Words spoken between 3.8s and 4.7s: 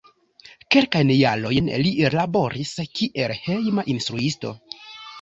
instruisto.